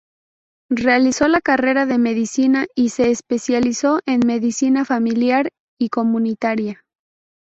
Realizó 0.71 1.27
la 1.27 1.41
carrera 1.41 1.85
de 1.85 1.99
Medicina 1.99 2.65
y 2.73 2.89
se 2.89 3.11
especializó 3.11 3.99
en 4.07 4.21
Medicina 4.25 4.83
Familiar 4.83 5.51
y 5.79 5.89
Comunitaria. 5.89 6.83